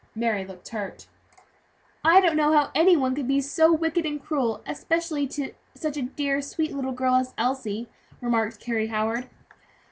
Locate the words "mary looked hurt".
0.15-1.05